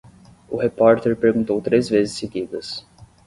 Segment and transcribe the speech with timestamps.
[0.49, 2.83] O repórter perguntou três vezes seguidas.